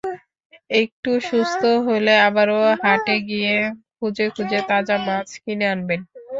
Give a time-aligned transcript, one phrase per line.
[0.73, 3.55] একটু সুস্থ হলে আবারও হাটে গিয়ে
[3.95, 6.01] খুঁজে খুঁজে তাজা মাছ কিনে আনবেন।